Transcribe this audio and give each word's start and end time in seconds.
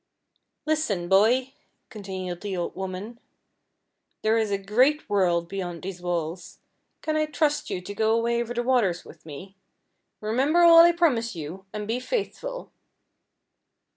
"Listen, 0.65 1.07
boy," 1.07 1.53
continued 1.91 2.41
the 2.41 2.57
old 2.57 2.75
woman. 2.75 3.19
"There 4.23 4.35
is 4.35 4.49
a 4.49 4.57
great 4.57 5.07
world 5.07 5.47
beyond 5.47 5.83
these 5.83 6.01
walls. 6.01 6.57
Can 7.03 7.15
I 7.15 7.25
trust 7.27 7.69
you 7.69 7.81
to 7.81 7.93
go 7.93 8.15
away 8.17 8.41
over 8.41 8.55
the 8.55 8.63
waters 8.63 9.05
with 9.05 9.23
me? 9.27 9.55
Remember 10.19 10.63
all 10.63 10.79
I 10.79 10.91
promise 10.91 11.35
you, 11.35 11.65
and 11.71 11.87
be 11.87 11.99
faithful." 11.99 12.71